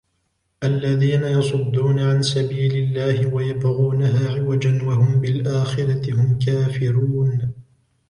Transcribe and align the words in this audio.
الذين 0.63 1.23
يصدون 1.23 1.99
عن 1.99 2.21
سبيل 2.23 2.73
الله 2.75 3.33
ويبغونها 3.33 4.35
عوجا 4.35 4.83
وهم 4.83 5.21
بالآخرة 5.21 6.13
هم 6.13 6.39
كافرون 6.45 7.53